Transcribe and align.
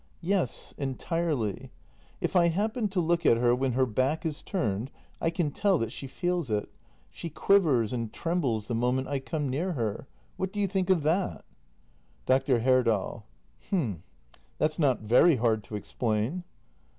Yes, 0.23 0.73
entirely. 0.79 1.69
If 2.21 2.35
I 2.35 2.47
happen 2.47 2.87
to 2.87 2.99
look 2.99 3.23
at 3.23 3.37
her 3.37 3.53
when 3.53 3.73
her 3.73 3.85
back 3.85 4.25
is 4.25 4.41
turned, 4.41 4.89
I 5.21 5.29
can 5.29 5.51
tell 5.51 5.77
that 5.77 5.91
she 5.91 6.07
feels 6.07 6.49
it. 6.49 6.71
She 7.11 7.29
quivers 7.29 7.93
and 7.93 8.11
trembles 8.11 8.65
the 8.67 8.73
moment 8.73 9.09
I 9.09 9.19
come 9.19 9.47
near 9.47 9.73
her. 9.73 10.07
What 10.37 10.51
do 10.51 10.59
you 10.59 10.65
think 10.67 10.89
of 10.89 11.03
that? 11.03 11.45
Dr. 12.25 12.61
Herdal. 12.61 13.27
H'm— 13.69 14.01
that's 14.57 14.79
not 14.79 15.01
very 15.01 15.35
hard 15.35 15.63
to 15.65 15.75
explain. 15.75 16.45